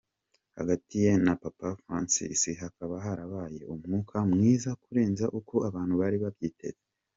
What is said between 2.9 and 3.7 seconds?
harabaye